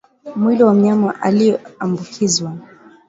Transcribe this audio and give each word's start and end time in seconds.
mwili 0.35 0.63
wa 0.63 0.73
mnyama 0.73 1.21
aliyeambukizwa 1.21 2.53